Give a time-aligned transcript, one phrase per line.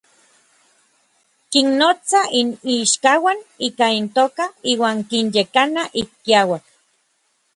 [1.51, 6.63] Kinnotsa n iichkauan ika intoka iuan kinyekana ik kiauak.